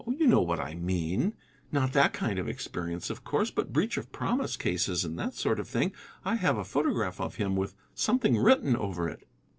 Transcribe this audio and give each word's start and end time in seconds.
"Oh, 0.07 0.13
you 0.17 0.25
know 0.25 0.41
what 0.41 0.59
I 0.59 0.73
mean: 0.73 1.33
not 1.71 1.93
that 1.93 2.11
kind 2.11 2.39
of 2.39 2.49
experience, 2.49 3.11
of 3.11 3.23
course. 3.23 3.51
But 3.51 3.71
breach 3.71 3.97
of 3.97 4.11
promise 4.11 4.57
cases 4.57 5.05
and 5.05 5.19
that 5.19 5.35
sort 5.35 5.59
of 5.59 5.67
thing. 5.67 5.91
I 6.25 6.37
have 6.37 6.57
a 6.57 6.63
photograph 6.63 7.21
of 7.21 7.35
him 7.35 7.55
with 7.55 7.75
something 7.93 8.35
written 8.39 8.75
over 8.75 9.07
it." 9.07 9.27